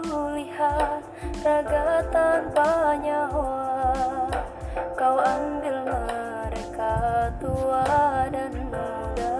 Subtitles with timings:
[0.00, 1.04] kulihat
[1.44, 3.72] raga tanpa nyawa
[4.96, 7.84] Kau ambil mereka tua
[8.30, 9.36] dan muda.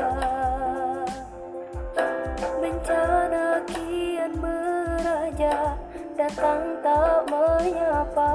[2.59, 5.79] Bencana kian meraja
[6.19, 8.35] Datang tak menyapa.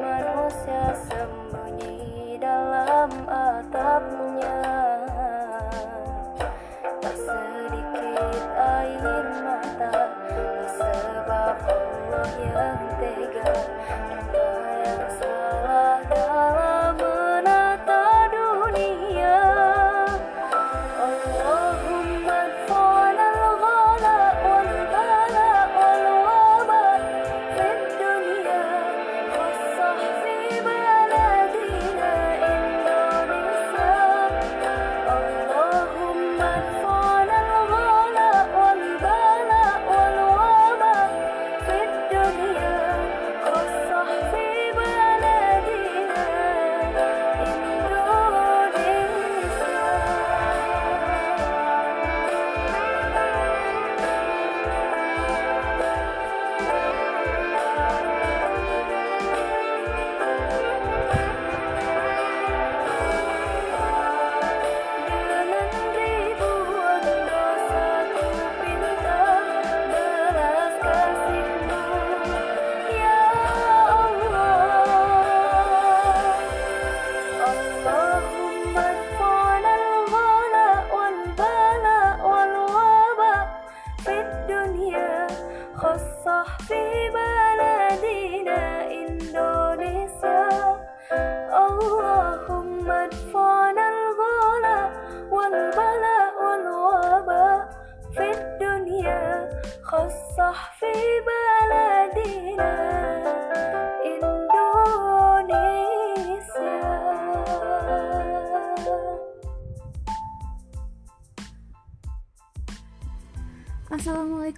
[0.00, 4.31] Manusia sembunyi dalam atapnya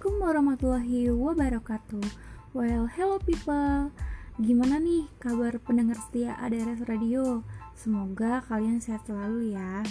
[0.05, 2.05] Assalamualaikum warahmatullahi wabarakatuh
[2.53, 3.89] Well, hello people
[4.37, 7.41] Gimana nih kabar pendengar setia ADRS Radio?
[7.73, 9.81] Semoga kalian sehat selalu ya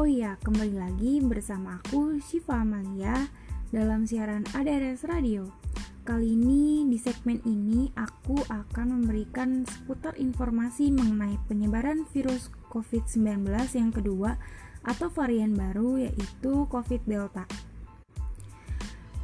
[0.00, 3.28] Oh iya, kembali lagi bersama aku Syifa Amalia
[3.68, 5.52] dalam siaran ADRS Radio
[6.08, 13.44] Kali ini di segmen ini aku akan memberikan seputar informasi mengenai penyebaran virus COVID-19
[13.76, 14.40] yang kedua
[14.88, 17.44] atau varian baru yaitu COVID Delta.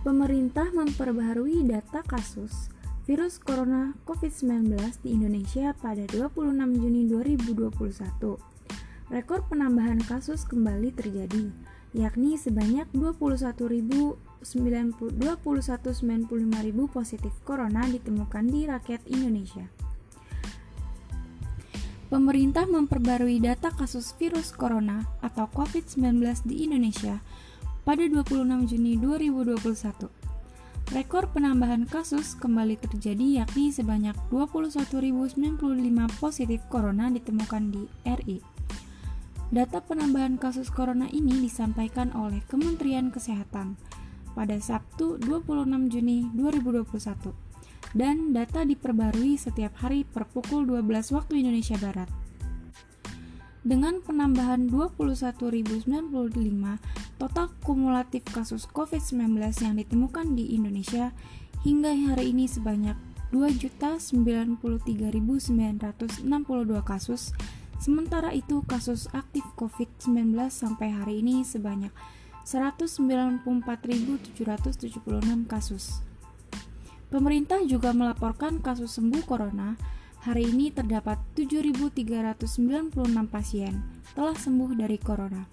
[0.01, 2.73] Pemerintah memperbaharui data kasus
[3.05, 4.73] virus corona COVID-19
[5.05, 8.09] di Indonesia pada 26 Juni 2021.
[9.13, 11.53] Rekor penambahan kasus kembali terjadi,
[11.93, 14.09] yakni sebanyak 21.095.000
[16.89, 19.69] positif corona ditemukan di rakyat Indonesia.
[22.09, 27.21] Pemerintah memperbarui data kasus virus corona atau COVID-19 di Indonesia
[27.91, 30.07] pada 26 Juni 2021.
[30.95, 35.35] Rekor penambahan kasus kembali terjadi yakni sebanyak 21.095
[36.23, 38.39] positif corona ditemukan di RI.
[39.51, 43.75] Data penambahan kasus corona ini disampaikan oleh Kementerian Kesehatan
[44.39, 46.95] pada Sabtu 26 Juni 2021
[47.99, 52.20] dan data diperbarui setiap hari per pukul 12 waktu Indonesia Barat.
[53.61, 55.85] Dengan penambahan 21.095,
[57.21, 61.13] total kumulatif kasus COVID-19 yang ditemukan di Indonesia
[61.61, 62.97] hingga hari ini sebanyak
[63.37, 66.25] 2.093.962
[66.89, 67.37] kasus.
[67.77, 71.93] Sementara itu, kasus aktif COVID-19 sampai hari ini sebanyak
[72.49, 73.45] 194.776
[75.45, 76.01] kasus.
[77.13, 80.00] Pemerintah juga melaporkan kasus sembuh corona.
[80.21, 82.93] Hari ini terdapat 7.396
[83.33, 83.81] pasien
[84.13, 85.49] telah sembuh dari corona.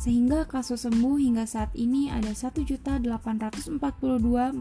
[0.00, 4.56] Sehingga kasus sembuh hingga saat ini ada 1.842.457.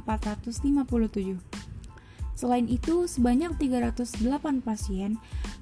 [2.36, 5.16] Selain itu, sebanyak 308 pasien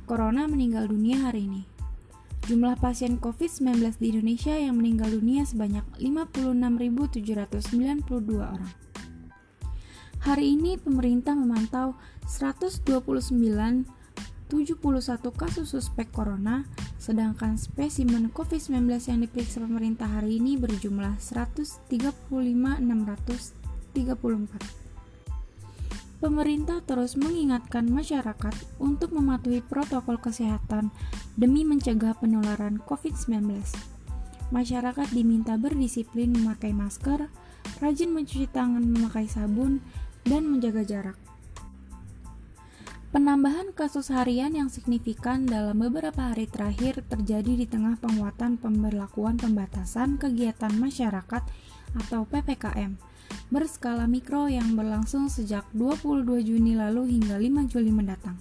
[0.09, 1.69] corona meninggal dunia hari ini.
[2.49, 8.73] Jumlah pasien COVID-19 di Indonesia yang meninggal dunia sebanyak 56.792 orang.
[10.23, 11.99] Hari ini pemerintah memantau
[12.31, 13.83] 129 71
[15.35, 16.63] kasus suspek corona,
[16.95, 22.87] sedangkan spesimen COVID-19 yang diperiksa pemerintah hari ini berjumlah 135.634.
[26.23, 30.95] Pemerintah terus mengingatkan masyarakat untuk mematuhi protokol kesehatan
[31.35, 33.59] demi mencegah penularan COVID-19.
[34.55, 37.27] Masyarakat diminta berdisiplin memakai masker,
[37.83, 39.83] rajin mencuci tangan memakai sabun,
[40.27, 41.17] dan menjaga jarak.
[43.13, 50.17] Penambahan kasus harian yang signifikan dalam beberapa hari terakhir terjadi di tengah penguatan pemberlakuan pembatasan
[50.17, 51.45] kegiatan masyarakat
[51.93, 52.97] atau PPKM
[53.53, 58.37] berskala mikro yang berlangsung sejak 22 Juni lalu hingga 5 Juli mendatang.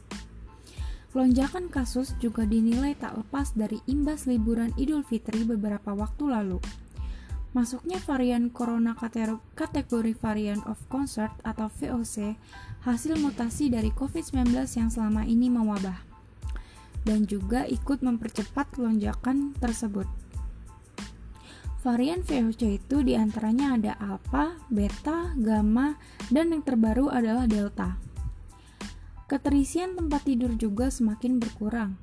[1.13, 6.57] Lonjakan kasus juga dinilai tak lepas dari imbas liburan Idul Fitri beberapa waktu lalu.
[7.53, 12.33] Masuknya varian corona kategori varian of concern atau VOC
[12.89, 16.01] hasil mutasi dari COVID-19 yang selama ini mewabah
[17.05, 20.07] dan juga ikut mempercepat lonjakan tersebut.
[21.83, 25.99] Varian VOC itu di antaranya ada Alpha, Beta, Gamma,
[26.31, 27.99] dan yang terbaru adalah Delta.
[29.27, 31.99] Keterisian tempat tidur juga semakin berkurang,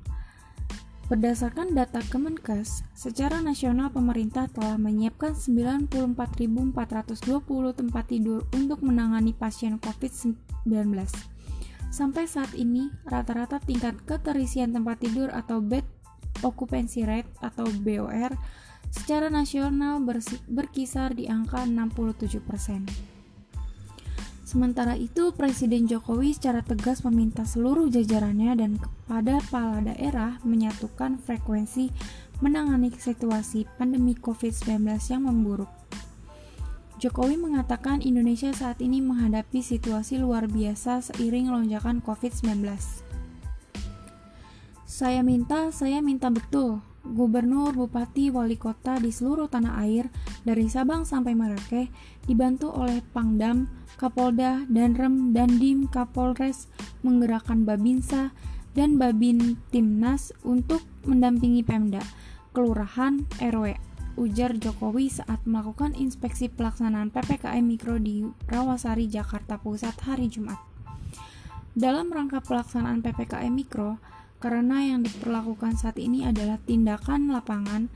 [1.10, 6.70] Berdasarkan data Kemenkes, secara nasional pemerintah telah menyiapkan 94.420
[7.74, 10.38] tempat tidur untuk menangani pasien COVID-19.
[11.90, 15.82] Sampai saat ini, rata-rata tingkat keterisian tempat tidur atau bed
[16.46, 18.30] occupancy rate atau BOR
[18.94, 19.98] secara nasional
[20.46, 23.19] berkisar di angka 67%.
[24.50, 31.94] Sementara itu, Presiden Jokowi secara tegas meminta seluruh jajarannya dan kepada kepala daerah menyatukan frekuensi
[32.42, 35.70] menangani situasi pandemi COVID-19 yang memburuk.
[36.98, 42.66] Jokowi mengatakan Indonesia saat ini menghadapi situasi luar biasa seiring lonjakan COVID-19.
[44.82, 50.12] Saya minta, saya minta betul, gubernur, bupati, wali kota di seluruh tanah air
[50.44, 51.88] dari Sabang sampai Merauke
[52.28, 53.66] dibantu oleh Pangdam,
[53.96, 56.68] Kapolda, Danrem, Dandim, Kapolres
[57.00, 58.32] menggerakkan Babinsa
[58.76, 62.04] dan Babin Timnas untuk mendampingi Pemda,
[62.54, 63.74] Kelurahan, RW,
[64.20, 70.60] ujar Jokowi saat melakukan inspeksi pelaksanaan PPKM Mikro di Rawasari, Jakarta Pusat hari Jumat.
[71.70, 74.02] Dalam rangka pelaksanaan PPKM Mikro,
[74.40, 77.92] karena yang diperlakukan saat ini adalah tindakan lapangan,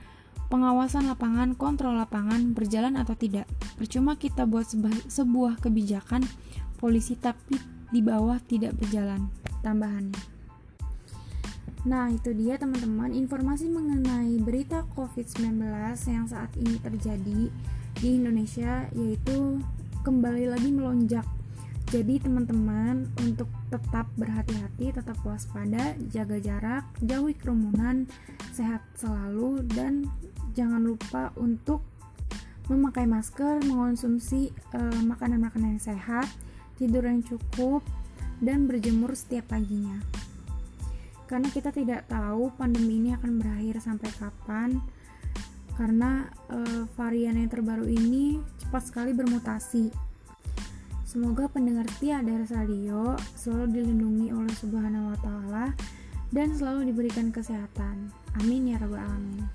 [0.52, 3.49] pengawasan lapangan, kontrol lapangan berjalan atau tidak.
[3.81, 4.69] Percuma kita buat
[5.08, 6.23] sebuah kebijakan
[6.76, 7.56] polisi tapi
[7.88, 9.32] di bawah tidak berjalan.
[9.64, 10.37] Tambahannya.
[11.85, 15.61] Nah, itu dia teman-teman informasi mengenai berita COVID-19
[16.08, 17.52] yang saat ini terjadi
[18.00, 19.61] di Indonesia yaitu
[20.00, 21.25] kembali lagi melonjak
[21.92, 28.08] jadi teman-teman untuk tetap berhati-hati, tetap waspada, jaga jarak, jauhi kerumunan,
[28.56, 30.08] sehat selalu dan
[30.56, 31.84] jangan lupa untuk
[32.72, 36.26] memakai masker, mengonsumsi uh, makanan-makanan yang sehat,
[36.81, 37.84] tidur yang cukup
[38.41, 40.00] dan berjemur setiap paginya.
[41.29, 44.70] Karena kita tidak tahu pandemi ini akan berakhir sampai kapan
[45.74, 50.14] karena uh, varian yang terbaru ini cepat sekali bermutasi
[51.15, 55.71] Semoga pendengar setia Daras Radio selalu dilindungi oleh Subhanahu wa taala
[56.35, 58.11] dan selalu diberikan kesehatan.
[58.43, 59.47] Amin ya rabbal alamin.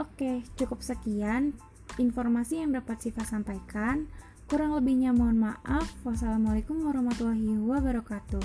[0.00, 1.52] Oke, cukup sekian
[2.00, 4.08] informasi yang dapat Siva sampaikan.
[4.48, 5.92] Kurang lebihnya mohon maaf.
[6.08, 8.40] Wassalamualaikum warahmatullahi wabarakatuh.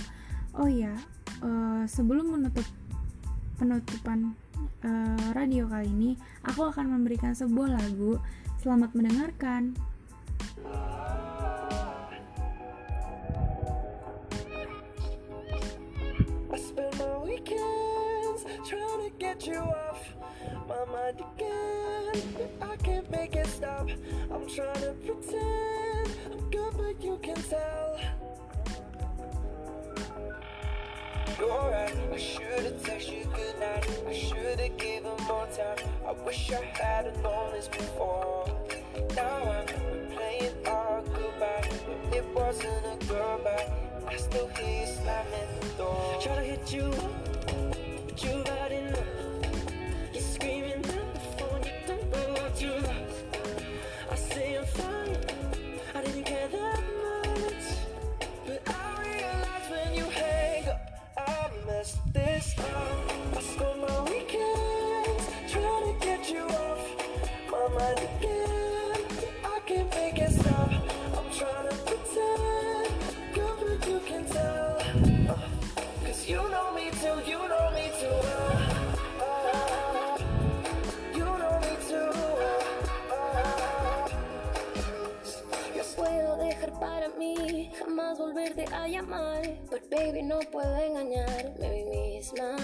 [0.59, 0.99] Oh ya,
[1.39, 2.67] uh, sebelum menutup
[3.55, 4.35] penutupan
[4.83, 8.19] uh, radio kali ini, aku akan memberikan sebuah lagu.
[8.59, 9.79] Selamat mendengarkan.
[19.47, 20.13] You off
[20.67, 22.49] my mind again.
[22.61, 23.89] I can't make it stop.
[24.31, 27.99] I'm trying to pretend I'm good, but you can tell.
[31.39, 33.87] You're right, I should've texted you goodnight.
[34.07, 35.77] I should've given more time.
[36.05, 38.45] I wish I had've known this before.
[39.15, 41.69] Now I'm replaying our goodbye.
[42.11, 43.71] It wasn't a goodbye.
[44.07, 46.19] I still hear you slamming the door.
[46.21, 46.91] Try to hit you,
[52.57, 52.96] to the
[88.87, 89.41] llamar.
[89.69, 92.55] But baby, no puedo engañarme a mí misma.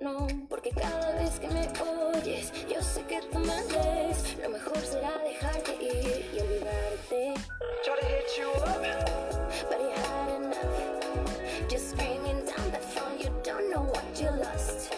[0.00, 1.68] No, porque cada vez que me
[2.14, 4.36] oyes, yo sé que tú me ves.
[4.42, 7.34] Lo mejor será dejarte ir y olvidarte.
[7.84, 8.82] Try to hit you up.
[9.68, 11.68] But you had enough.
[11.68, 14.91] Just screaming down the phone, you don't know what you lost.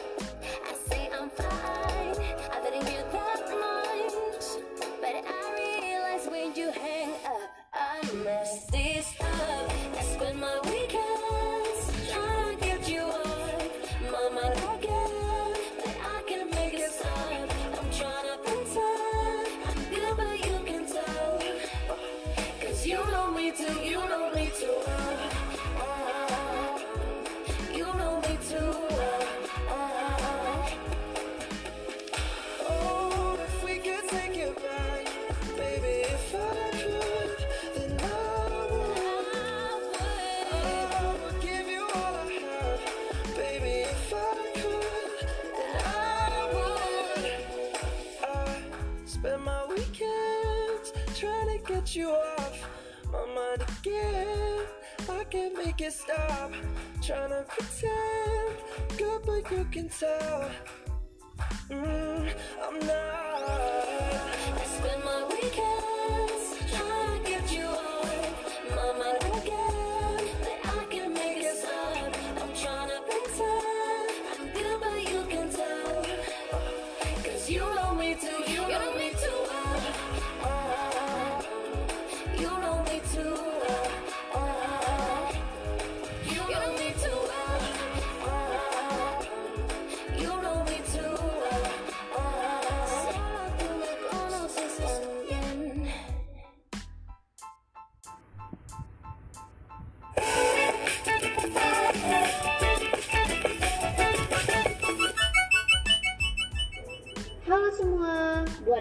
[54.05, 54.67] Mind.
[55.09, 56.53] I can't make it stop.
[57.03, 58.57] Trying to pretend
[58.99, 60.51] good, but you can tell.
[61.71, 62.33] Mm,
[62.63, 63.84] I'm not.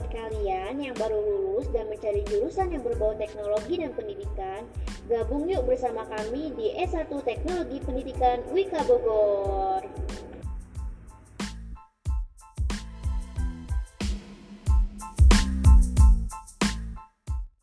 [0.03, 4.67] Buat kalian yang baru lulus dan mencari jurusan yang berbau teknologi dan pendidikan,
[5.07, 9.79] gabung yuk bersama kami di S1 Teknologi Pendidikan Wika Bogor.